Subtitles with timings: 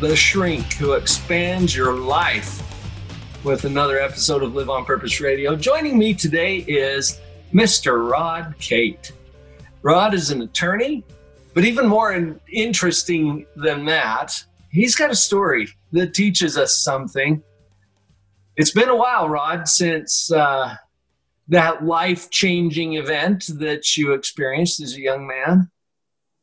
[0.00, 2.62] the shrink who expands your life
[3.44, 5.54] with another episode of Live on Purpose Radio.
[5.54, 7.20] Joining me today is
[7.52, 8.10] Mr.
[8.10, 9.12] Rod Cate.
[9.82, 11.04] Rod is an attorney,
[11.52, 17.42] but even more interesting than that, he's got a story that teaches us something.
[18.56, 20.76] It's been a while, Rod, since uh,
[21.48, 25.70] that life changing event that you experienced as a young man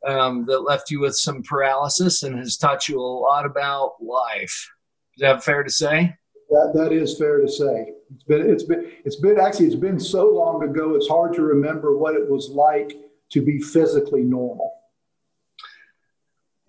[0.06, 4.70] um, that left you with some paralysis and has taught you a lot about life.
[5.16, 6.16] Is that fair to say?
[6.50, 7.94] That, that is fair to say.
[8.14, 11.42] It's been, it's been, it's been actually, it's been so long ago, it's hard to
[11.42, 12.94] remember what it was like
[13.32, 14.74] to be physically normal.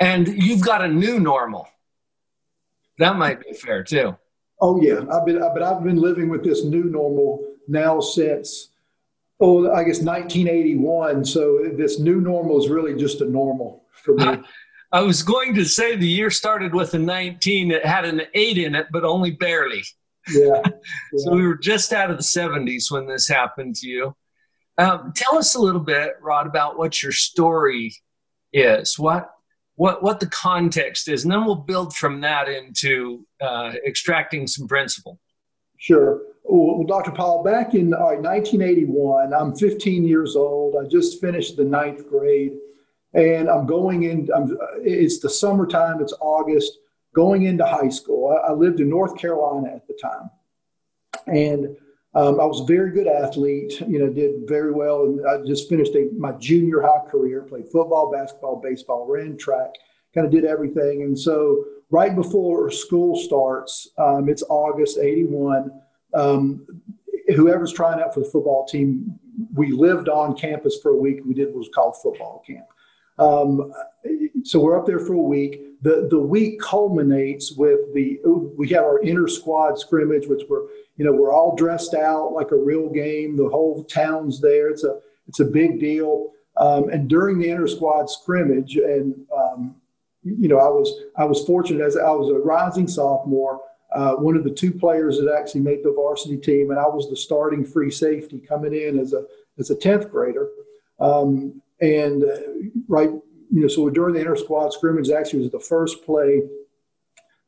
[0.00, 1.68] And you've got a new normal.
[2.98, 4.16] That might be fair too.
[4.60, 8.70] Oh yeah, I've been, but I've been living with this new normal now since
[9.40, 11.24] oh, I guess 1981.
[11.24, 14.42] So this new normal is really just a normal for me.
[14.92, 17.70] I was going to say the year started with a 19.
[17.70, 19.82] It had an eight in it, but only barely.
[20.30, 20.62] Yeah.
[20.64, 20.70] yeah.
[21.16, 24.16] so we were just out of the 70s when this happened to you.
[24.78, 27.94] Um, tell us a little bit, Rod, about what your story
[28.52, 28.98] is.
[28.98, 29.30] What
[29.74, 34.68] what what the context is, and then we'll build from that into uh, extracting some
[34.68, 35.18] principle.
[35.78, 36.20] Sure.
[36.48, 37.10] Well, Dr.
[37.10, 40.76] Paul, back in uh, 1981, I'm 15 years old.
[40.82, 42.52] I just finished the ninth grade,
[43.12, 44.28] and I'm going in.
[44.34, 46.00] I'm, it's the summertime.
[46.00, 46.78] It's August.
[47.14, 48.30] Going into high school.
[48.30, 50.30] I, I lived in North Carolina at the time,
[51.26, 51.76] and
[52.14, 53.80] um, I was a very good athlete.
[53.80, 57.42] You know, did very well, and I just finished a, my junior high career.
[57.42, 59.70] Played football, basketball, baseball, ran track.
[60.14, 65.72] Kind of did everything, and so right before school starts, um, it's August '81
[66.14, 66.66] um,
[67.34, 69.18] whoever's trying out for the football team,
[69.54, 71.20] we lived on campus for a week.
[71.24, 72.66] We did what was called football camp.
[73.18, 73.72] Um,
[74.44, 75.60] so we're up there for a week.
[75.82, 78.20] The the week culminates with the
[78.56, 80.62] we have our inter squad scrimmage, which we're
[80.96, 83.36] you know we're all dressed out like a real game.
[83.36, 84.70] The whole town's there.
[84.70, 86.30] It's a it's a big deal.
[86.56, 89.76] Um, and during the inter squad scrimmage, and um,
[90.22, 93.60] you know I was I was fortunate as I was a rising sophomore
[93.94, 97.08] uh, one of the two players that actually made the varsity team, and I was
[97.08, 99.24] the starting free safety coming in as a
[99.58, 100.48] as a tenth grader.
[101.00, 102.36] Um, and uh,
[102.88, 106.42] right, you know, so during the inter squad scrimmage, actually was the first play.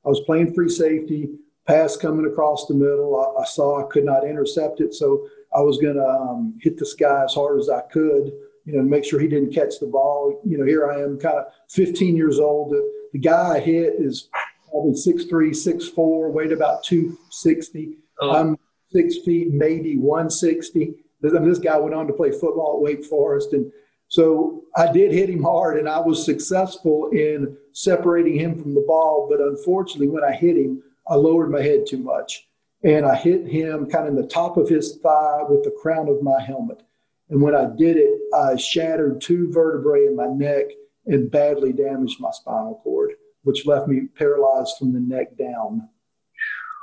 [0.04, 1.28] I was playing free safety,
[1.66, 3.20] pass coming across the middle.
[3.20, 6.78] I, I saw I could not intercept it, so I was going to um, hit
[6.78, 8.32] this guy as hard as I could,
[8.64, 10.40] you know, to make sure he didn't catch the ball.
[10.46, 12.70] You know, here I am, kind of 15 years old.
[12.70, 14.28] The, the guy I hit is
[14.70, 17.98] probably six three, six four, weighed about two sixty.
[18.20, 18.30] Oh.
[18.30, 18.58] I'm
[18.92, 20.94] six feet, maybe one sixty.
[21.20, 23.70] This guy went on to play football at Wake Forest, and
[24.08, 28.84] so I did hit him hard, and I was successful in separating him from the
[28.86, 29.28] ball.
[29.30, 32.48] But unfortunately, when I hit him, I lowered my head too much,
[32.82, 36.08] and I hit him kind of in the top of his thigh with the crown
[36.08, 36.82] of my helmet.
[37.28, 40.64] And when I did it, I shattered two vertebrae in my neck
[41.06, 45.88] and badly damaged my spinal cord which left me paralyzed from the neck down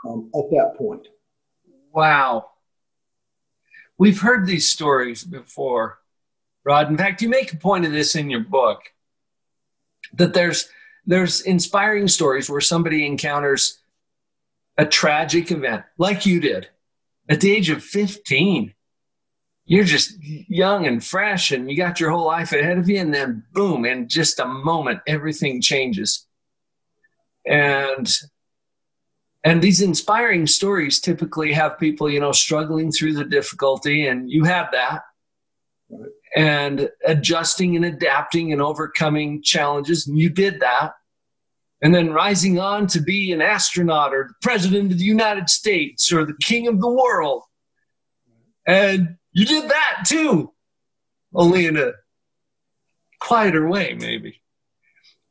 [0.07, 1.07] um, at that point.
[1.91, 2.49] Wow.
[3.97, 5.99] We've heard these stories before,
[6.63, 6.89] Rod.
[6.89, 8.91] In fact, you make a point of this in your book
[10.13, 10.69] that there's
[11.05, 13.79] there's inspiring stories where somebody encounters
[14.77, 16.67] a tragic event like you did
[17.29, 18.73] at the age of 15
[19.65, 23.13] you're just young and fresh and you got your whole life ahead of you and
[23.13, 26.26] then boom in just a moment everything changes
[27.47, 28.07] and
[29.43, 34.43] and these inspiring stories typically have people you know struggling through the difficulty and you
[34.43, 35.03] have that.
[36.35, 40.91] And adjusting and adapting and overcoming challenges and you did that.
[41.81, 46.11] And then rising on to be an astronaut or the president of the united states
[46.11, 47.43] or the king of the world.
[48.65, 50.51] And you did that too
[51.33, 51.91] only in a
[53.19, 54.41] quieter way maybe.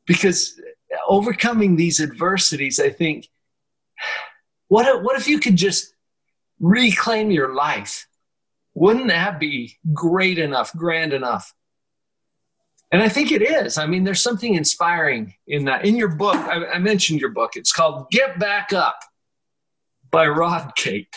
[0.06, 0.58] Because
[1.06, 3.28] overcoming these adversities, I think,
[4.68, 5.94] what if, what if you could just
[6.60, 8.08] reclaim your life?
[8.74, 11.54] Wouldn't that be great enough, grand enough?
[12.92, 13.78] And I think it is.
[13.78, 15.84] I mean, there's something inspiring in that.
[15.84, 17.52] In your book, I, I mentioned your book.
[17.56, 18.98] It's called Get Back Up.
[20.10, 21.14] by Rod Cate.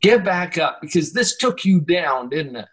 [0.00, 2.68] Get back up because this took you down, didn't it?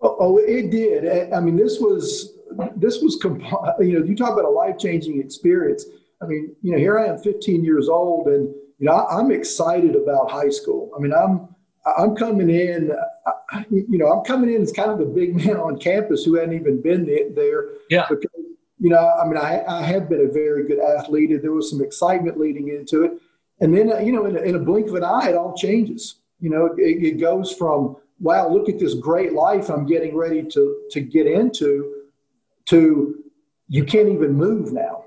[0.00, 1.32] Oh, oh it did.
[1.32, 2.32] I mean, this was
[2.76, 3.18] this was
[3.80, 5.84] you know you talk about a life changing experience.
[6.22, 8.48] I mean, you know, here I am, 15 years old, and
[8.78, 10.90] you know I, am excited about high school.
[10.96, 11.48] I mean, I'm
[11.96, 12.92] I'm coming in,
[13.70, 16.54] you know, I'm coming in as kind of the big man on campus who hadn't
[16.54, 17.68] even been there.
[17.88, 18.06] Yeah.
[18.08, 18.30] Because,
[18.78, 21.70] you know, I mean, I, I have been a very good athlete, and there was
[21.70, 23.12] some excitement leading into it.
[23.60, 25.54] And then, uh, you know, in a, in a blink of an eye, it all
[25.54, 26.16] changes.
[26.40, 30.42] You know, it, it goes from wow, look at this great life I'm getting ready
[30.42, 31.99] to to get into,
[32.70, 33.16] to
[33.68, 35.04] you can't even move now,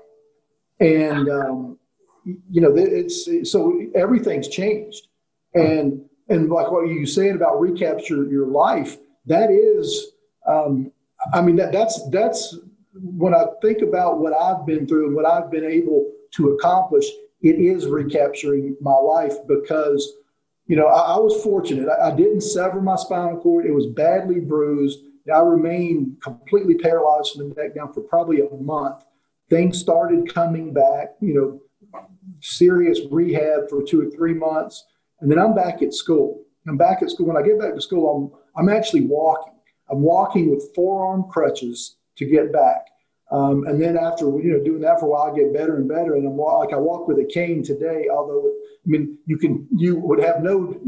[0.80, 1.78] and um,
[2.24, 5.08] you know, it's so everything's changed,
[5.54, 8.96] and and like what you said about recapture your life,
[9.26, 10.12] that is,
[10.46, 10.90] um,
[11.32, 12.56] I mean, that that's that's
[12.94, 17.06] when I think about what I've been through and what I've been able to accomplish,
[17.42, 20.14] it is recapturing my life because
[20.66, 21.88] you know, I, I was fortunate.
[21.88, 23.66] I, I, didn't sever my spinal cord.
[23.66, 25.00] It was badly bruised.
[25.32, 29.04] I remained completely paralyzed from the neck down for probably a month.
[29.48, 31.60] Things started coming back, you know,
[32.40, 34.84] serious rehab for two or three months.
[35.20, 36.44] And then I'm back at school.
[36.66, 37.26] I'm back at school.
[37.26, 39.54] When I get back to school, I'm, I'm actually walking.
[39.90, 42.86] I'm walking with forearm crutches to get back.
[43.30, 45.88] Um, and then after you know doing that for a while, I get better and
[45.88, 46.14] better.
[46.14, 48.06] And I'm like I walk with a cane today.
[48.12, 50.78] Although I mean you can you would have no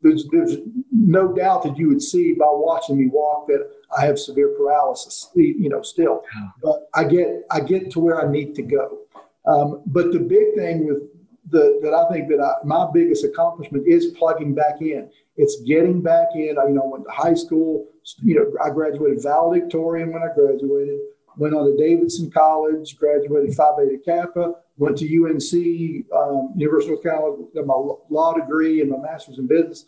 [0.00, 0.56] there's there's
[0.98, 5.30] no doubt that you would see by watching me walk that I have severe paralysis.
[5.34, 6.22] You know still,
[6.62, 8.98] but I get I get to where I need to go.
[9.46, 11.02] Um, but the big thing with
[11.50, 15.10] the that I think that I, my biggest accomplishment is plugging back in.
[15.36, 16.56] It's getting back in.
[16.58, 17.86] I, you know, went to high school.
[18.22, 20.98] You know, I graduated valedictorian when I graduated
[21.36, 26.94] went on to Davidson College, graduated Phi Beta Kappa, went to UNC, um, University of
[26.94, 27.74] North Carolina, got my
[28.10, 29.86] law degree and my master's in business.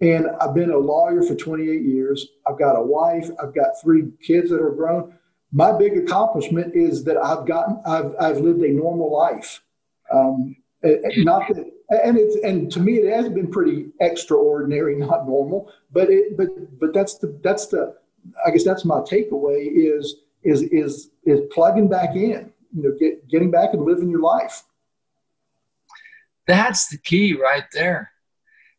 [0.00, 2.28] And I've been a lawyer for 28 years.
[2.46, 3.30] I've got a wife.
[3.42, 5.14] I've got three kids that are grown.
[5.52, 9.62] My big accomplishment is that I've gotten, I've, I've lived a normal life.
[10.12, 11.70] Um, not that,
[12.04, 16.78] and it's, and to me, it has been pretty extraordinary, not normal, but it, but,
[16.78, 17.96] but that's the, that's the,
[18.46, 20.16] I guess that's my takeaway is,
[20.46, 24.62] is is is plugging back in you know get, getting back and living your life
[26.46, 28.12] that's the key right there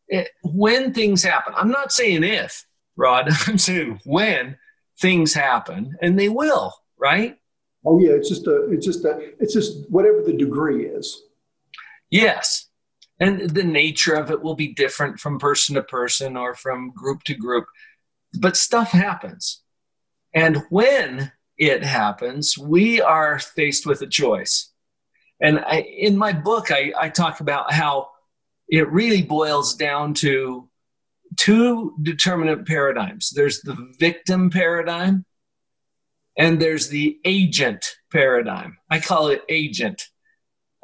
[0.07, 1.53] it, when things happen.
[1.55, 2.65] I'm not saying if
[2.95, 3.29] rod.
[3.47, 4.57] I'm saying when
[4.99, 7.37] things happen and they will right?
[7.85, 11.21] Oh yeah it's just a it's just a it's just whatever the degree is.
[12.09, 12.65] Yes.
[13.19, 17.23] And the nature of it will be different from person to person or from group
[17.23, 17.65] to group.
[18.39, 19.63] But stuff happens.
[20.33, 24.71] And when it happens, we are faced with a choice.
[25.41, 28.09] And I, in my book, I, I talk about how
[28.67, 30.69] it really boils down to
[31.35, 35.25] two determinant paradigms there's the victim paradigm,
[36.37, 38.77] and there's the agent paradigm.
[38.89, 40.03] I call it agent.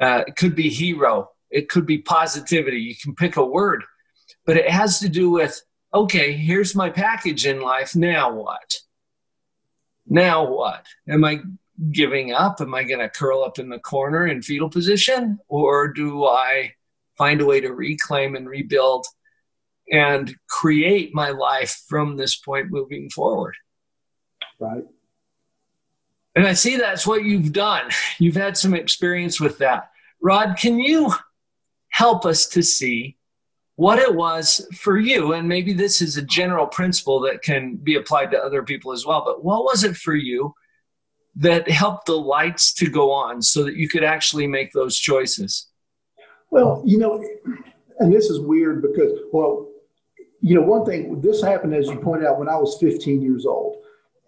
[0.00, 2.78] Uh, it could be hero, it could be positivity.
[2.78, 3.84] You can pick a word,
[4.44, 5.60] but it has to do with
[5.92, 7.94] okay, here's my package in life.
[7.94, 8.74] Now what?
[10.06, 10.86] now what?
[11.08, 11.40] Am I
[11.90, 12.60] giving up?
[12.60, 15.38] Am I going to curl up in the corner in fetal position?
[15.48, 16.74] Or do I
[17.16, 19.06] find a way to reclaim and rebuild
[19.90, 23.54] and create my life from this point moving forward?
[24.58, 24.84] Right.
[26.34, 27.90] And I see that's what you've done.
[28.18, 29.90] You've had some experience with that.
[30.20, 31.12] Rod, can you
[31.90, 33.16] help us to see
[33.76, 37.96] what it was for you and maybe this is a general principle that can be
[37.96, 40.54] applied to other people as well but what was it for you
[41.36, 45.68] that helped the lights to go on so that you could actually make those choices
[46.50, 47.24] well you know
[48.00, 49.68] and this is weird because well
[50.40, 53.46] you know one thing this happened as you pointed out when i was 15 years
[53.46, 53.76] old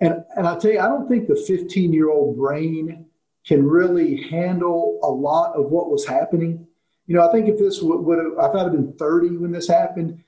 [0.00, 3.06] and and i tell you i don't think the 15 year old brain
[3.46, 6.66] can really handle a lot of what was happening
[7.06, 9.52] you know, I think if this would, would have, if I'd have been 30 when
[9.52, 10.22] this happened,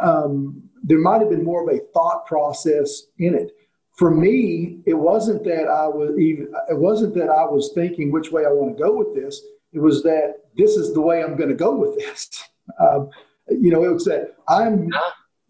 [0.00, 3.52] um, there might have been more of a thought process in it.
[3.96, 8.32] For me, it wasn't that I was even, it wasn't that I was thinking which
[8.32, 9.40] way I want to go with this.
[9.74, 12.44] It was that this is the way I'm going to go with this.
[12.80, 13.10] Um,
[13.50, 14.84] you know, it was that I'm,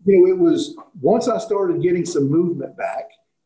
[0.04, 3.04] you know, it was once I started getting some movement back,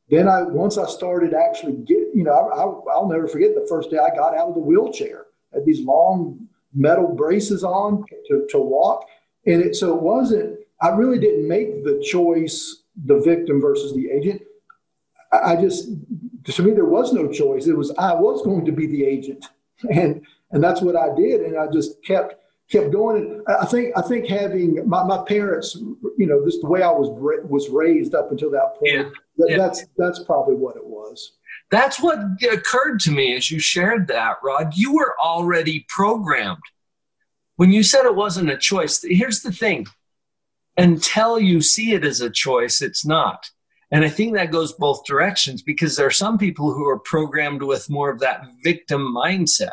[0.09, 3.67] then I, once I started actually get, you know, I, I, will never forget the
[3.69, 8.47] first day I got out of the wheelchair at these long metal braces on to,
[8.51, 9.05] to walk.
[9.47, 14.09] And it, so it wasn't, I really didn't make the choice, the victim versus the
[14.11, 14.43] agent.
[15.33, 15.91] I, I just,
[16.45, 17.67] to me, there was no choice.
[17.67, 19.45] It was, I was going to be the agent.
[19.91, 21.43] And, and that's what I did.
[21.43, 22.35] And I just kept,
[22.71, 23.43] kept going.
[23.49, 25.75] I think I think having my, my parents,
[26.17, 27.09] you know, just the way I was
[27.49, 28.93] was raised up until that point.
[28.93, 29.11] Yeah.
[29.39, 29.57] That, yeah.
[29.57, 31.33] That's that's probably what it was.
[31.71, 32.19] That's what
[32.51, 34.75] occurred to me as you shared that, Rod.
[34.75, 36.63] You were already programmed.
[37.57, 39.87] When you said it wasn't a choice, here's the thing
[40.79, 43.51] until you see it as a choice, it's not.
[43.91, 47.63] And I think that goes both directions because there are some people who are programmed
[47.63, 49.73] with more of that victim mindset,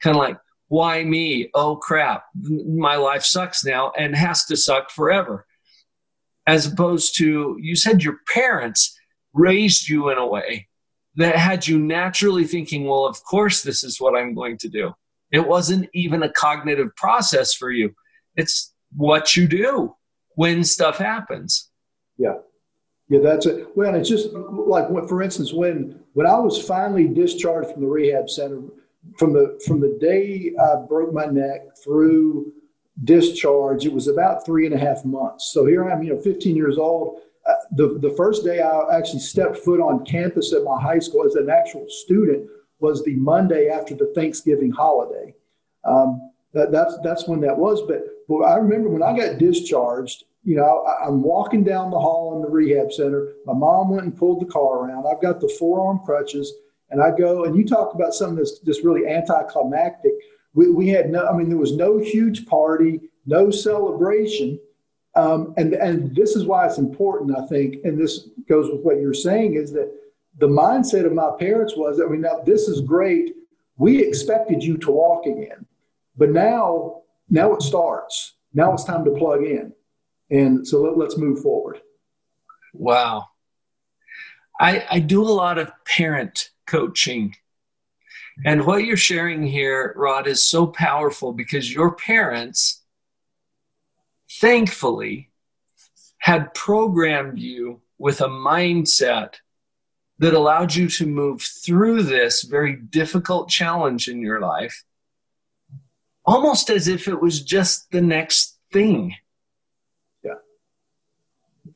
[0.00, 0.38] kind of like,
[0.68, 1.50] why me?
[1.54, 5.46] Oh crap, my life sucks now and has to suck forever.
[6.46, 8.96] As opposed to, you said your parents
[9.32, 10.68] raised you in a way
[11.16, 14.92] that had you naturally thinking, well, of course, this is what I'm going to do.
[15.32, 17.94] It wasn't even a cognitive process for you.
[18.36, 19.96] It's what you do
[20.34, 21.70] when stuff happens.
[22.16, 22.34] Yeah.
[23.08, 23.66] Yeah, that's it.
[23.76, 28.30] Well, it's just like, for instance, when when I was finally discharged from the rehab
[28.30, 28.60] center,
[29.18, 32.52] from the from the day I broke my neck through
[33.04, 35.50] discharge, it was about three and a half months.
[35.52, 37.20] So here I am, you know, 15 years old.
[37.46, 41.24] Uh, the the first day I actually stepped foot on campus at my high school
[41.24, 42.48] as an actual student
[42.80, 45.34] was the Monday after the Thanksgiving holiday.
[45.84, 47.82] Um, that, that's that's when that was.
[47.82, 51.98] But, but I remember when I got discharged, you know, I, I'm walking down the
[51.98, 53.34] hall in the rehab center.
[53.46, 55.06] My mom went and pulled the car around.
[55.06, 56.52] I've got the forearm crutches.
[56.90, 60.12] And I go, and you talk about something that's just really anticlimactic.
[60.54, 64.58] We, we had no, I mean, there was no huge party, no celebration.
[65.14, 69.00] Um, and, and this is why it's important, I think, and this goes with what
[69.00, 69.92] you're saying, is that
[70.38, 73.34] the mindset of my parents was, I mean, now this is great.
[73.76, 75.66] We expected you to walk again,
[76.16, 78.34] but now, now it starts.
[78.52, 79.72] Now it's time to plug in.
[80.30, 81.80] And so let, let's move forward.
[82.72, 83.28] Wow.
[84.60, 87.34] I, I do a lot of parent coaching.
[88.44, 92.82] And what you're sharing here, Rod, is so powerful because your parents,
[94.40, 95.30] thankfully,
[96.18, 99.34] had programmed you with a mindset
[100.18, 104.84] that allowed you to move through this very difficult challenge in your life
[106.24, 109.14] almost as if it was just the next thing.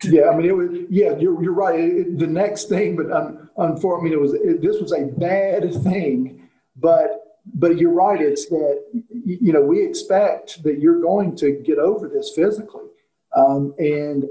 [0.05, 0.69] Yeah, I mean, it was.
[0.91, 1.79] Yeah, you're, you're right.
[1.79, 6.49] It, the next thing, but um, unfortunately, it was it, this was a bad thing.
[6.77, 8.21] But but you're right.
[8.21, 12.87] It's that you know we expect that you're going to get over this physically,
[13.37, 14.25] um, and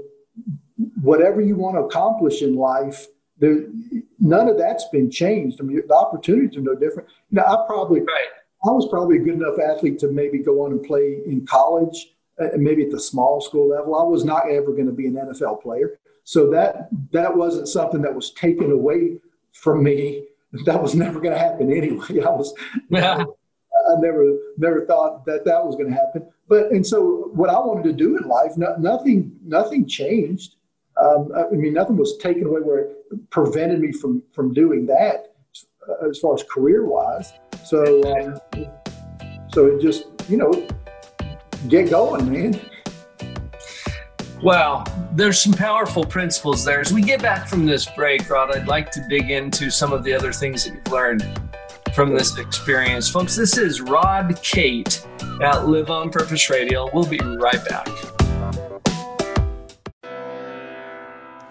[1.02, 3.06] whatever you want to accomplish in life,
[3.38, 3.66] there
[4.18, 5.58] none of that's been changed.
[5.60, 7.08] I mean, the opportunities are no different.
[7.30, 8.28] You know, I probably right.
[8.66, 12.13] I was probably a good enough athlete to maybe go on and play in college
[12.56, 13.94] maybe at the small school level.
[13.94, 15.98] I was not ever going to be an NFL player.
[16.24, 19.18] So that that wasn't something that was taken away
[19.52, 20.26] from me.
[20.66, 22.06] That was never going to happen anyway.
[22.24, 22.54] I was
[22.88, 23.24] yeah.
[23.24, 26.28] I never never thought that that was going to happen.
[26.48, 30.54] But and so what I wanted to do in life, no, nothing nothing changed.
[30.96, 35.34] Um, I mean, nothing was taken away where it prevented me from from doing that
[35.88, 37.32] uh, as far as career wise.
[37.64, 38.40] So um,
[39.52, 40.52] so it just you know
[41.68, 42.60] get going, man.
[44.42, 46.80] Well, there's some powerful principles there.
[46.80, 50.04] As we get back from this break, Rod, I'd like to dig into some of
[50.04, 51.40] the other things that you've learned
[51.94, 53.08] from this experience.
[53.08, 55.06] Folks, this is Rod Cate
[55.40, 56.90] at Live on Purpose Radio.
[56.92, 57.88] We'll be right back.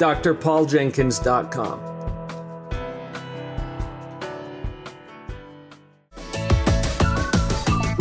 [0.00, 1.90] drpauljenkins.com.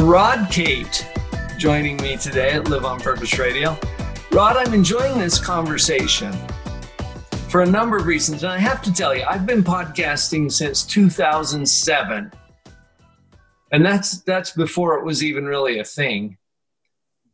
[0.07, 1.05] Rod Cate
[1.57, 3.77] joining me today at Live on Purpose Radio.
[4.31, 6.31] Rod, I'm enjoying this conversation
[7.49, 8.43] for a number of reasons.
[8.43, 12.31] And I have to tell you, I've been podcasting since 2007.
[13.71, 16.37] And that's that's before it was even really a thing.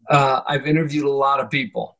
[0.10, 1.94] Uh, I've interviewed a lot of people.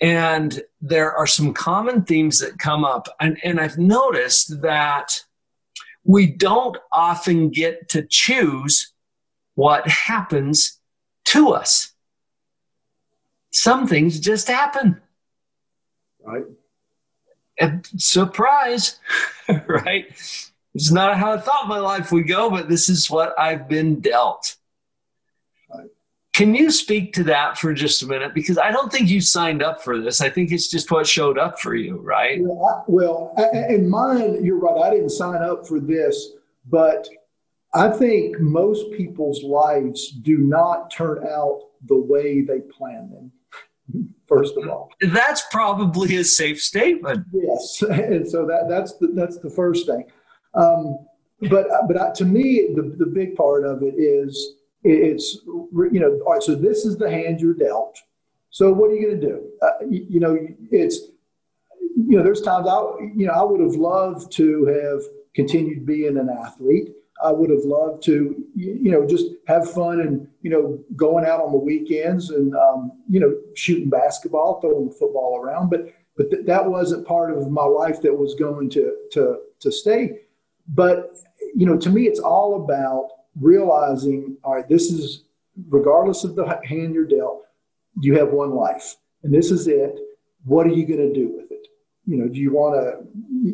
[0.00, 3.08] And there are some common themes that come up.
[3.20, 5.22] And, and I've noticed that
[6.04, 8.92] we don't often get to choose
[9.54, 10.78] what happens
[11.26, 11.92] to us.
[13.52, 15.00] Some things just happen.
[16.24, 16.44] Right.
[17.58, 18.98] And surprise,
[19.66, 20.06] right?
[20.74, 24.00] It's not how I thought my life would go, but this is what I've been
[24.00, 24.56] dealt.
[26.40, 28.32] Can you speak to that for just a minute?
[28.32, 30.22] Because I don't think you signed up for this.
[30.22, 32.38] I think it's just what showed up for you, right?
[32.40, 33.34] Well, I, well
[33.68, 34.86] in mine, you're right.
[34.86, 36.30] I didn't sign up for this,
[36.66, 37.06] but
[37.74, 44.08] I think most people's lives do not turn out the way they plan them.
[44.26, 47.26] First of all, that's probably a safe statement.
[47.34, 50.04] Yes, and so that that's the, that's the first thing.
[50.54, 51.00] Um,
[51.50, 56.34] but but to me, the the big part of it is it's you know all
[56.34, 56.42] right.
[56.42, 57.98] So this is the hand you're dealt.
[58.50, 59.50] So what are you going to do?
[59.62, 60.36] Uh, you, you, know,
[60.72, 60.98] it's
[61.96, 62.80] you know, there's times I
[63.14, 65.02] you know I would have loved to have
[65.34, 66.90] continued being an athlete.
[67.22, 71.40] I would have loved to, you know, just have fun and, you know, going out
[71.40, 75.68] on the weekends and, um, you know, shooting basketball, throwing the football around.
[75.68, 79.70] But, but th- that wasn't part of my life that was going to, to, to
[79.70, 80.20] stay.
[80.68, 81.16] But,
[81.54, 85.24] you know, to me, it's all about realizing, all right, this is,
[85.68, 87.42] regardless of the hand you're dealt,
[88.00, 89.98] you have one life and this is it.
[90.44, 91.66] What are you going to do with it?
[92.06, 93.06] You know, do you want to,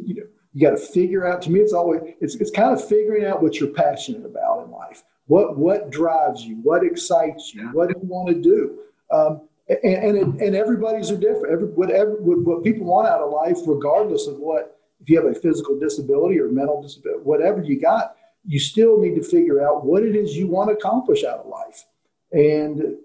[0.06, 2.86] you know, you got to figure out to me it's always it's, it's kind of
[2.86, 5.02] figuring out what you're passionate about in life.
[5.26, 6.56] What what drives you?
[6.62, 7.68] What excites you?
[7.72, 8.78] What do you want to do?
[9.10, 11.52] Um, and and, it, and everybody's are different.
[11.52, 15.38] Every, whatever what people want out of life regardless of what if you have a
[15.38, 18.16] physical disability or mental disability whatever you got
[18.46, 21.46] you still need to figure out what it is you want to accomplish out of
[21.46, 21.84] life
[22.32, 22.96] and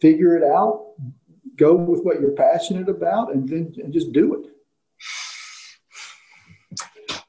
[0.00, 0.92] figure it out
[1.56, 4.50] go with what you're passionate about and then and just do it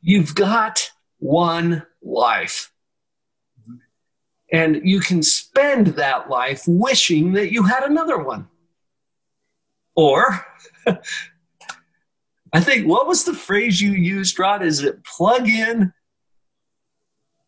[0.08, 2.72] You've got one life.
[4.52, 8.48] And you can spend that life wishing that you had another one.
[9.96, 10.46] Or,
[12.54, 14.64] I think, what was the phrase you used, Rod?
[14.64, 15.92] Is it plug in?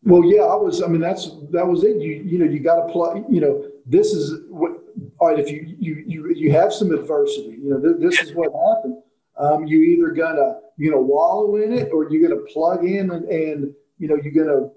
[0.02, 0.82] Well, yeah, I was.
[0.82, 2.00] I mean, that's that was it.
[2.00, 3.24] You you know, you got to plug.
[3.28, 4.72] You know, this is what.
[5.18, 8.34] All right, if you you you you have some adversity, you know, th- this is
[8.34, 9.02] what happened.
[9.36, 13.24] Um, you either gonna you know wallow in it or you're gonna plug in and,
[13.26, 14.70] and you know you're gonna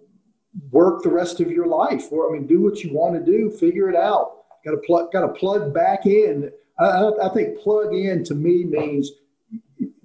[0.71, 2.11] work the rest of your life.
[2.11, 4.43] Or I mean, do what you want to do, figure it out.
[4.65, 6.49] Got to plug, got to plug back in.
[6.79, 9.11] I, I, think plug in to me means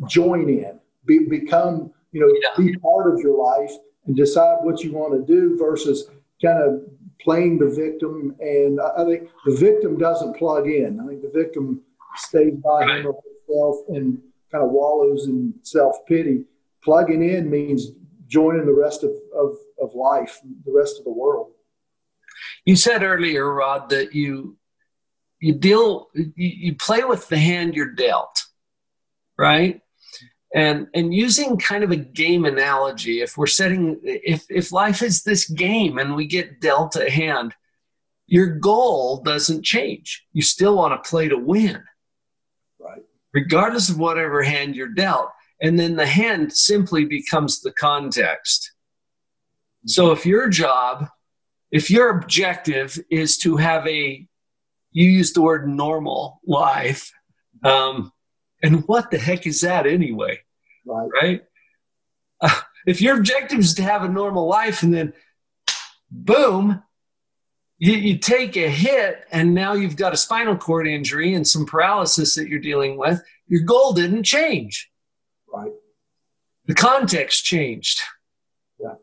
[0.06, 2.64] join in, be, become you know yeah.
[2.64, 3.72] be part of your life
[4.08, 6.08] and decide what you want to do versus
[6.42, 6.82] kind of
[7.20, 8.34] playing the victim.
[8.40, 10.98] And I, think the victim doesn't plug in.
[11.00, 11.82] I think the victim
[12.16, 14.18] stays by him or herself and
[14.50, 16.44] kind of wallows in self pity.
[16.82, 17.88] Plugging in means
[18.28, 21.52] joining the rest of, of, of life, the rest of the world.
[22.64, 24.56] You said earlier, Rod, that you
[25.40, 28.44] you deal you, you play with the hand you're dealt,
[29.36, 29.80] right?
[30.54, 35.22] And and using kind of a game analogy, if we're setting if if life is
[35.22, 37.54] this game and we get dealt a hand,
[38.26, 40.24] your goal doesn't change.
[40.32, 41.82] You still want to play to win
[42.80, 45.30] right regardless of whatever hand you're dealt.
[45.60, 48.72] And then the hand simply becomes the context.
[49.86, 51.08] So if your job,
[51.70, 54.26] if your objective is to have a,
[54.92, 57.12] you use the word normal life,
[57.64, 58.12] um,
[58.62, 60.40] and what the heck is that anyway?
[60.84, 61.08] Right.
[61.22, 61.42] right?
[62.40, 65.12] Uh, if your objective is to have a normal life and then
[66.10, 66.82] boom,
[67.78, 71.66] you, you take a hit and now you've got a spinal cord injury and some
[71.66, 74.90] paralysis that you're dealing with, your goal didn't change.
[75.52, 75.72] Right.
[76.66, 78.00] The context changed.
[78.80, 78.94] Yeah.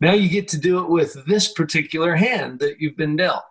[0.00, 3.42] Now you get to do it with this particular hand that you've been dealt.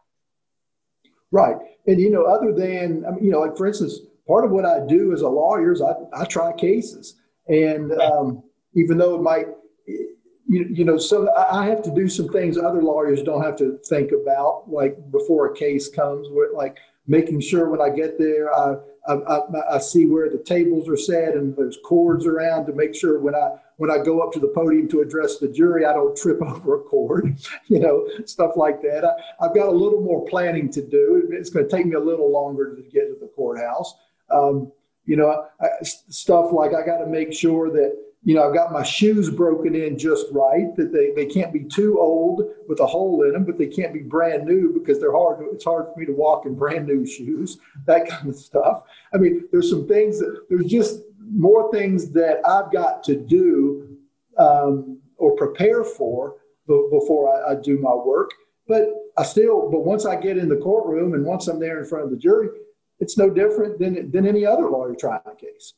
[1.31, 1.57] Right.
[1.85, 4.63] And, you know, other than, I mean, you know, like for instance, part of what
[4.63, 7.15] I do as a lawyer is I, I try cases.
[7.47, 8.43] And um,
[8.75, 9.47] even though it might,
[9.87, 13.79] you, you know, so I have to do some things other lawyers don't have to
[13.87, 18.53] think about, like before a case comes, where, like making sure when I get there,
[18.53, 18.75] I,
[19.07, 22.93] I, I, I, see where the tables are set and there's cords around to make
[22.93, 25.93] sure when I when I go up to the podium to address the jury, I
[25.93, 29.05] don't trip over a cord, you know, stuff like that.
[29.05, 31.29] I, have got a little more planning to do.
[31.31, 33.95] It's going to take me a little longer to get to the courthouse.
[34.31, 34.71] Um,
[35.05, 38.71] you know, I, stuff like I got to make sure that you know, I've got
[38.71, 42.85] my shoes broken in just right, that they, they can't be too old with a
[42.85, 45.39] hole in them, but they can't be brand new because they're hard.
[45.53, 48.83] It's hard for me to walk in brand new shoes, that kind of stuff.
[49.13, 53.97] I mean, there's some things that there's just more things that I've got to do
[54.37, 56.35] um, or prepare for
[56.67, 58.31] before I, I do my work.
[58.67, 61.85] But I still, but once I get in the courtroom and once I'm there in
[61.85, 62.49] front of the jury,
[62.99, 65.73] it's no different than, than any other lawyer trying a case.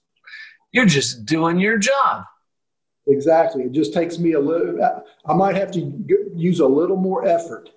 [0.71, 2.25] You're just doing your job.
[3.07, 3.63] Exactly.
[3.63, 4.79] It just takes me a little,
[5.25, 6.05] I might have to
[6.35, 7.69] use a little more effort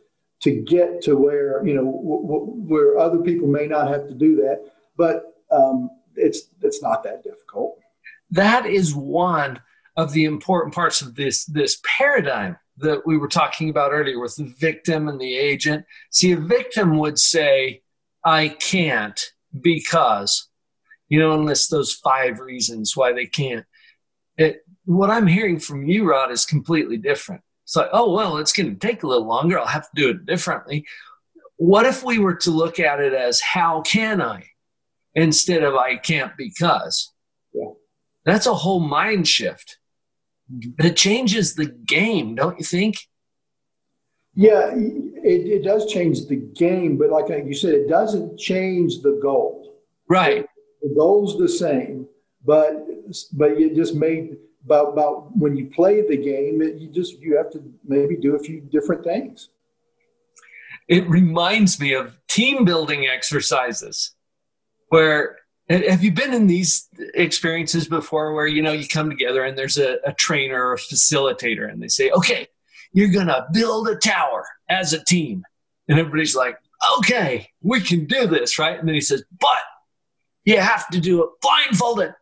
[0.42, 4.64] to get to where, you know, where other people may not have to do that.
[4.96, 7.78] But um, it's, it's not that difficult.
[8.30, 9.60] That is one
[9.96, 14.36] of the important parts of this, this paradigm that we were talking about earlier with
[14.36, 15.84] the victim and the agent.
[16.10, 17.82] See, a victim would say,
[18.24, 19.20] I can't
[19.60, 20.48] because,
[21.08, 23.64] you know, unless those five reasons why they can't.
[24.36, 27.42] It, what I'm hearing from you, Rod, is completely different.
[27.64, 29.58] It's like, oh, well, it's going to take a little longer.
[29.58, 30.86] I'll have to do it differently.
[31.56, 34.44] What if we were to look at it as, how can I?
[35.14, 37.12] Instead of, I can't because.
[37.52, 37.70] Yeah.
[38.24, 39.78] That's a whole mind shift.
[40.52, 40.70] Mm-hmm.
[40.76, 42.96] But it changes the game, don't you think?
[44.34, 49.18] Yeah, it, it does change the game, but like you said, it doesn't change the
[49.22, 49.76] goal.
[50.08, 50.46] Right.
[50.82, 52.06] The goal's the same,
[52.44, 52.86] but
[53.32, 57.36] but you just made about, about when you play the game, it, you just you
[57.36, 59.50] have to maybe do a few different things.
[60.88, 64.14] It reminds me of team building exercises
[64.88, 69.56] where have you been in these experiences before where you know you come together and
[69.56, 72.48] there's a, a trainer or a facilitator and they say okay
[72.94, 75.44] you're gonna build a tower as a team
[75.88, 76.56] and everybody's like
[76.98, 79.58] okay we can do this right and then he says but
[80.44, 82.14] you have to do it blindfolded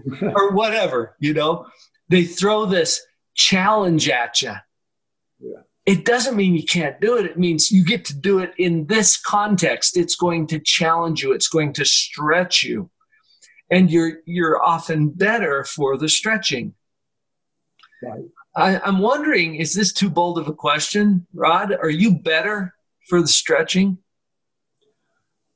[0.22, 1.66] or whatever, you know,
[2.08, 4.54] they throw this challenge at you.
[5.40, 5.60] Yeah.
[5.84, 7.26] It doesn't mean you can't do it.
[7.26, 9.96] It means you get to do it in this context.
[9.96, 11.32] It's going to challenge you.
[11.32, 12.90] It's going to stretch you.
[13.70, 16.74] And you're you're often better for the stretching.
[18.02, 18.20] Right.
[18.54, 21.72] I, I'm wondering, is this too bold of a question, Rod?
[21.72, 22.74] Are you better
[23.08, 23.98] for the stretching?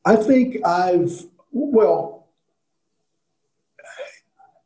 [0.05, 2.29] I think I've well,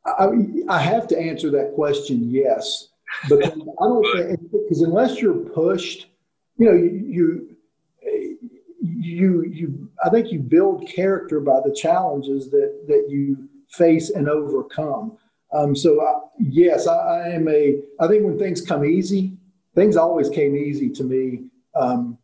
[0.04, 0.28] I,
[0.68, 2.88] I have to answer that question yes,
[3.28, 6.08] because I don't think because unless you're pushed,
[6.56, 8.38] you know, you, you
[8.82, 14.28] you you I think you build character by the challenges that that you face and
[14.28, 15.16] overcome.
[15.52, 17.80] Um, so I, yes, I, I, am a.
[17.98, 19.36] I think when things come easy,
[19.74, 21.46] things always came easy to me.
[21.74, 22.18] Um,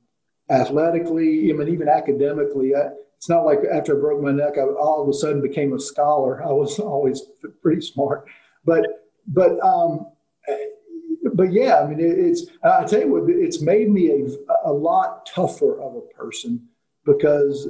[0.49, 2.75] athletically, I mean, even academically.
[2.75, 5.73] I, it's not like after I broke my neck, I all of a sudden became
[5.73, 6.43] a scholar.
[6.43, 7.23] I was always
[7.62, 8.27] pretty smart,
[8.65, 8.85] but
[9.27, 10.07] but um,
[11.35, 14.73] but yeah, I mean, it, it's I tell you what, it's made me a, a
[14.73, 16.69] lot tougher of a person
[17.05, 17.69] because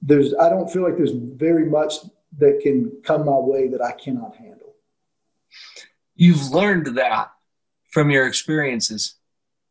[0.00, 1.94] there's I don't feel like there's very much
[2.42, 4.74] that can come my way that I cannot handle.
[6.16, 7.30] You've learned that
[7.90, 9.14] from your experiences.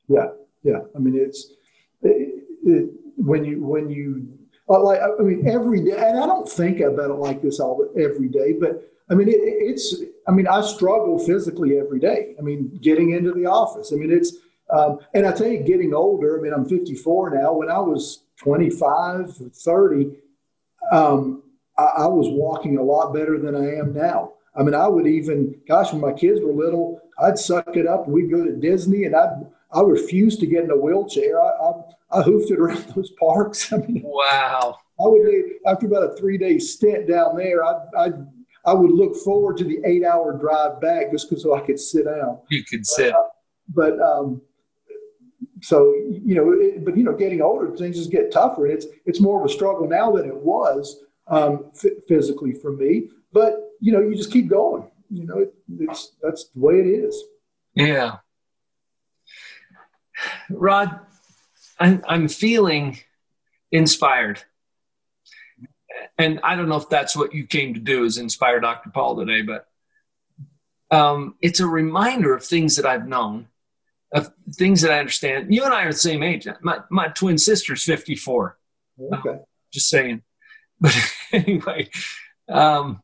[0.08, 0.30] Yeah,
[0.64, 0.80] yeah.
[0.96, 1.52] I mean, it's
[2.02, 4.38] it, it, when you when you
[4.70, 7.86] uh, like I mean every day, and I don't think about it like this all
[7.98, 9.96] every day, but I mean it, it's
[10.28, 12.36] I mean I struggle physically every day.
[12.40, 13.92] I mean getting into the office.
[13.92, 14.38] I mean it's
[14.70, 16.40] um, and I tell you, getting older.
[16.40, 17.52] I mean I'm 54 now.
[17.54, 20.12] When I was 25, 30,
[20.92, 21.44] um,
[21.78, 24.34] I, I was walking a lot better than I am now.
[24.56, 28.08] I mean, I would even, gosh, when my kids were little, I'd suck it up.
[28.08, 31.42] We'd go to Disney, and I'd I refused to get in a wheelchair.
[31.42, 33.72] I, I, I hoofed it around those parks.
[33.72, 34.78] I mean, wow.
[35.00, 37.64] I would after about a three day stint down there.
[37.64, 38.10] I, I
[38.64, 41.80] I would look forward to the eight hour drive back just because so I could
[41.80, 42.40] sit down.
[42.50, 43.14] You could sit.
[43.14, 43.24] Uh,
[43.70, 44.42] but um,
[45.62, 48.66] so you know, it, but you know, getting older, things just get tougher.
[48.66, 52.72] And it's it's more of a struggle now than it was um, f- physically for
[52.72, 53.10] me.
[53.32, 54.90] But you know, you just keep going.
[55.10, 57.24] You know, it, it's that's the way it is.
[57.76, 58.18] Yeah.
[60.50, 61.00] Rod,
[61.80, 63.00] I'm, I'm feeling
[63.72, 64.42] inspired.
[66.18, 68.92] And I don't know if that's what you came to do is inspire Dr.
[68.92, 69.68] Paul today, but
[70.96, 73.48] um, it's a reminder of things that I've known,
[74.14, 75.54] of things that I understand.
[75.54, 76.48] You and I are the same age.
[76.62, 78.58] My, my twin sister's 54.
[79.14, 79.30] Okay.
[79.30, 79.40] Um,
[79.74, 80.22] just saying.
[80.82, 80.98] But
[81.32, 81.90] anyway,
[82.50, 83.02] um,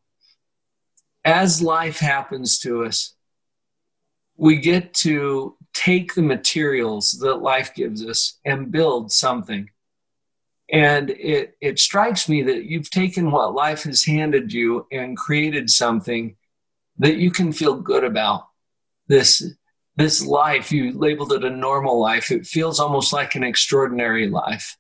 [1.24, 3.14] as life happens to us,
[4.36, 9.70] we get to take the materials that life gives us and build something.
[10.72, 15.70] And it, it strikes me that you've taken what life has handed you and created
[15.70, 16.36] something
[16.98, 18.48] that you can feel good about.
[19.08, 19.54] This
[19.96, 22.30] this life you labeled it a normal life.
[22.30, 24.78] It feels almost like an extraordinary life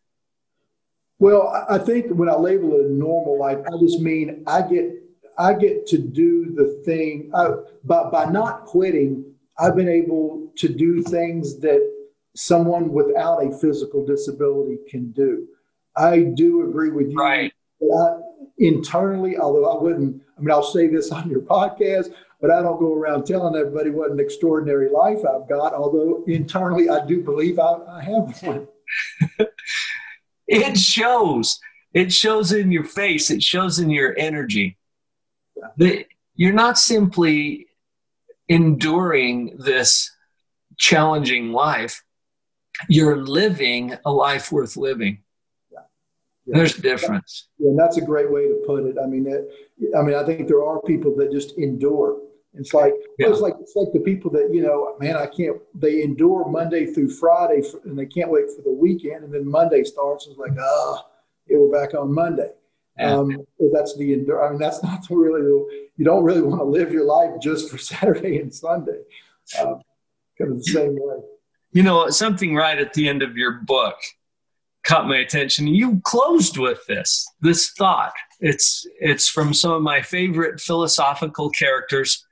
[1.20, 4.92] well i think when i label it a normal life i just mean i get
[5.38, 7.50] i get to do the thing I,
[7.84, 9.26] by, by not quitting
[9.60, 11.82] i've been able to do things that
[12.36, 15.48] someone without a physical disability can do.
[15.96, 17.18] I do agree with you.
[17.18, 17.52] Right.
[17.82, 18.20] I,
[18.60, 22.80] internally although i wouldn't i mean i'll say this on your podcast but I don't
[22.80, 27.58] go around telling everybody what an extraordinary life I've got, although internally I do believe
[27.60, 28.68] I, I have one.
[30.48, 31.60] it shows.
[31.94, 34.78] It shows in your face, it shows in your energy.
[35.78, 36.06] That
[36.36, 37.68] you're not simply
[38.48, 40.16] enduring this
[40.78, 42.04] challenging life,
[42.88, 45.24] you're living a life worth living.
[45.72, 45.80] Yeah.
[46.46, 47.48] There's a difference.
[47.58, 48.98] Yeah, and that's a great way to put it.
[49.02, 49.50] I mean, it,
[49.98, 52.22] I mean, I think there are people that just endure
[52.58, 53.30] it's like yeah.
[53.30, 55.58] it's like it's like the people that you know, man, I can't.
[55.74, 59.50] They endure Monday through Friday, for, and they can't wait for the weekend, and then
[59.50, 60.28] Monday starts.
[60.28, 61.06] It's like, ah, oh,
[61.48, 62.52] yeah, we're back on Monday.
[62.98, 63.14] Yeah.
[63.14, 64.46] Um, that's the endure.
[64.46, 65.42] I mean, that's not really.
[65.98, 69.02] You don't really want to live your life just for Saturday and Sunday.
[69.60, 69.82] Um,
[70.38, 71.18] kind of the same way.
[71.72, 73.96] You know, something right at the end of your book
[74.84, 75.68] caught my attention.
[75.68, 78.14] You closed with this this thought.
[78.40, 82.26] It's it's from some of my favorite philosophical characters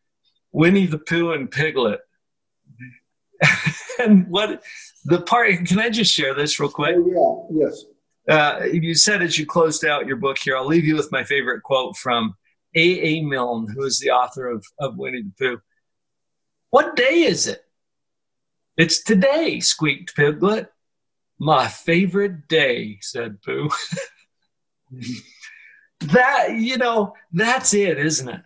[0.56, 2.00] Winnie the Pooh and Piglet.
[4.00, 4.64] and what
[5.04, 6.96] the part, can I just share this real quick?
[6.98, 7.84] Oh, yeah, yes.
[8.28, 11.26] Uh, you said as you closed out your book here, I'll leave you with my
[11.26, 12.36] favorite quote from
[12.74, 12.80] A.
[12.80, 13.22] A.
[13.22, 15.62] Milne, who is the author of, of Winnie the Pooh.
[16.70, 17.62] What day is it?
[18.78, 20.72] It's today, squeaked Piglet.
[21.38, 23.70] My favorite day, said Pooh.
[26.00, 28.42] that, you know, that's it, isn't it?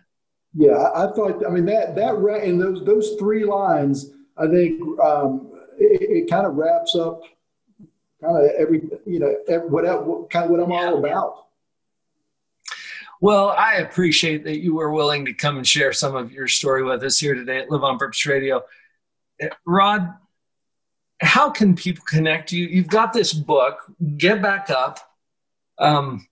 [0.54, 1.46] Yeah, I thought.
[1.46, 4.10] I mean that that and those those three lines.
[4.36, 7.22] I think um, it, it kind of wraps up
[8.20, 10.86] kind of every you know every, what, what kind of what I'm yeah.
[10.86, 11.46] all about.
[13.20, 16.82] Well, I appreciate that you were willing to come and share some of your story
[16.82, 18.62] with us here today at Live on Purpose Radio.
[19.66, 20.14] Rod,
[21.20, 22.66] how can people connect you?
[22.66, 23.78] You've got this book,
[24.16, 25.00] Get Back Up.
[25.78, 26.26] Um,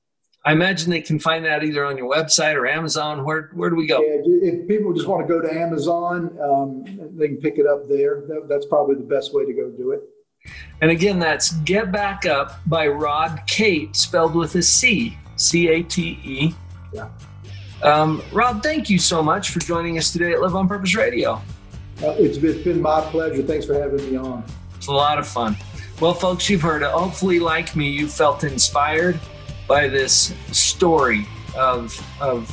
[0.48, 3.22] I imagine they can find that either on your website or Amazon.
[3.22, 4.00] Where where do we go?
[4.00, 6.84] Yeah, if people just want to go to Amazon, um,
[7.18, 8.22] they can pick it up there.
[8.26, 10.00] That, that's probably the best way to go do it.
[10.80, 15.82] And again, that's Get Back Up by Rod Cate, spelled with a C, C A
[15.82, 16.54] T E.
[16.94, 17.10] Yeah.
[17.82, 21.42] Um, Rod, thank you so much for joining us today at Live on Purpose Radio.
[22.02, 23.42] Uh, it's, it's been my pleasure.
[23.42, 24.42] Thanks for having me on.
[24.76, 25.58] It's a lot of fun.
[26.00, 26.88] Well, folks, you've heard it.
[26.88, 29.20] Hopefully, like me, you felt inspired
[29.68, 32.50] by this story of, of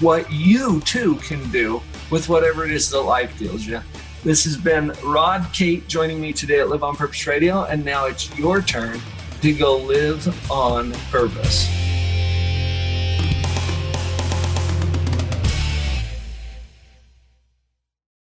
[0.00, 3.80] what you too can do with whatever it is that life deals you.
[4.24, 8.06] This has been Rod Cate joining me today at Live on Purpose Radio, and now
[8.06, 8.98] it's your turn
[9.42, 11.83] to go live on purpose.